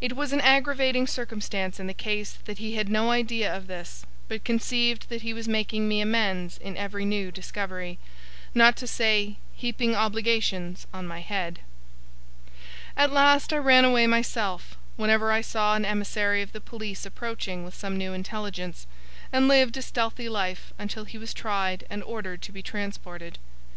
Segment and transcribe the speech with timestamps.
[0.00, 4.06] It was an aggravating circumstance in the case that he had no idea of this,
[4.28, 7.98] but conceived that he was making me amends in every new discovery:
[8.54, 11.58] not to say, heaping obligations on my head.
[12.96, 17.64] At last I ran away myself, whenever I saw an emissary of the police approaching
[17.64, 18.86] with some new intelligence;
[19.32, 23.38] and lived a stealthy life until he was tried and ordered to be transported.